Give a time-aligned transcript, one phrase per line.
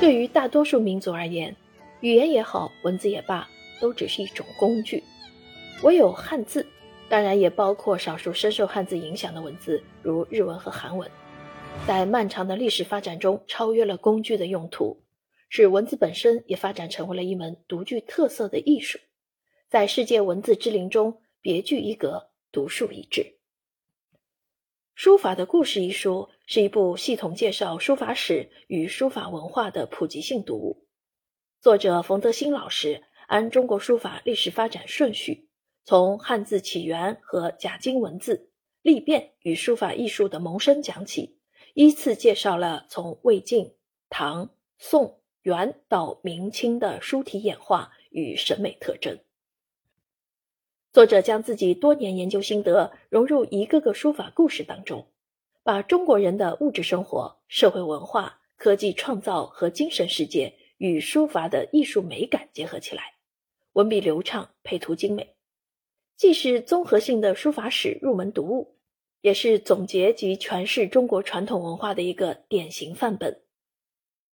[0.00, 1.54] 对于大多数民族而言，
[2.00, 3.48] 语言也好，文字也罢，
[3.80, 5.02] 都只是一种工具。
[5.82, 6.66] 唯有汉字，
[7.08, 11.10] 当然也包括少数深受汉字影响的文字，如日文和韩文，
[11.86, 15.02] 在漫长的历史发展中超越了工具的用途，
[15.48, 18.98] 使文字本身也发展成为了一门独具特色的艺术，
[19.70, 23.22] 在世界文字之林中别具一格，独树一帜。
[24.94, 30.86] 《书法的故事》一书是一部系统介绍书法史与书法文化的普及性读物。
[31.60, 35.48] 作者冯德兴老师按中国书法历史发展顺序，
[35.84, 38.52] 从汉字起源和甲金文字
[38.82, 41.40] 历变与书法艺术的萌生讲起，
[41.74, 43.74] 依次介绍了从魏晋、
[44.08, 49.18] 唐、宋、元到明清的书体演化与审美特征。
[50.94, 55.08] 作者将自己多年研究心得融入一个个书法故事当中，
[55.64, 63.14] 把中国人的物质生活、社会文化、科技创造和精神世界与书法的艺术美感结合起来，
[63.72, 65.34] 文笔流畅，配图精美，
[66.16, 68.76] 既是综合性的书法史入门读物，
[69.20, 73.40] 也是总结及诠释中国传统文化的一个典型范本。